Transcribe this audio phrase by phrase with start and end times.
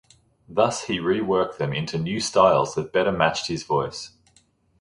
[0.49, 4.13] Thus he reworked them into new styles that better matched his voice.